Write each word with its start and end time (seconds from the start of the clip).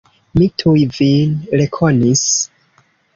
Mi 0.37 0.45
tuj 0.61 0.85
vin 0.99 1.35
rekonis. 1.61 2.25